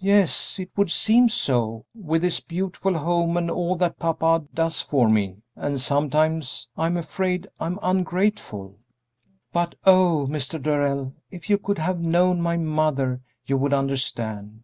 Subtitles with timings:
[0.00, 5.10] "Yes, it would seem so, with this beautiful home and all that papa does for
[5.10, 8.78] me, and sometimes I'm afraid I'm ungrateful.
[9.52, 10.62] But oh, Mr.
[10.62, 14.62] Darrell, if you could have known my mother, you would understand!